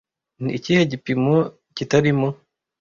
[0.41, 1.35] Ni ikihe gipimo
[1.75, 2.27] kitarimo